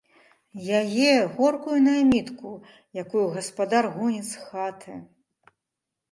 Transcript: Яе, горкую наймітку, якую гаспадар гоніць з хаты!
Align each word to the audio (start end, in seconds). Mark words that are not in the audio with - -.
Яе, 0.79 1.09
горкую 1.33 1.75
наймітку, 1.87 2.49
якую 3.01 3.25
гаспадар 3.35 3.89
гоніць 3.99 4.25
з 4.31 4.35
хаты! 4.47 4.95